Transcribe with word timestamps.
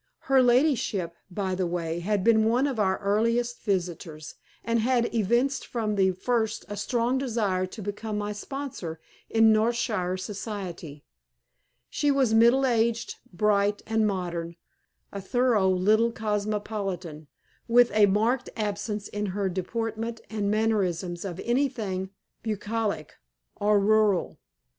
Her 0.21 0.41
ladyship, 0.41 1.13
by 1.29 1.53
the 1.53 1.67
way, 1.67 1.99
had 1.99 2.23
been 2.23 2.45
one 2.45 2.65
of 2.65 2.79
our 2.79 2.97
earliest 3.01 3.61
visitors, 3.61 4.33
and 4.65 4.79
had 4.79 5.13
evinced 5.13 5.63
from 5.67 5.93
the 5.93 6.09
first 6.13 6.65
a 6.67 6.75
strong 6.75 7.19
desire 7.19 7.67
to 7.67 7.83
become 7.83 8.17
my 8.17 8.31
sponsor 8.31 8.99
in 9.29 9.53
Northshire 9.53 10.17
society. 10.17 11.05
She 11.87 12.09
was 12.09 12.33
middle 12.33 12.65
aged, 12.65 13.17
bright, 13.31 13.83
and 13.85 14.07
modern 14.07 14.55
a 15.11 15.21
thorough 15.21 15.69
little 15.69 16.11
cosmopolitan, 16.11 17.27
with 17.67 17.91
a 17.93 18.07
marked 18.07 18.49
absence 18.57 19.07
in 19.07 19.27
her 19.27 19.49
deportment 19.49 20.19
and 20.31 20.49
mannerisms 20.49 21.23
of 21.23 21.39
anything 21.45 22.09
bucolic 22.41 23.13
or 23.55 23.79
rural. 23.79 24.39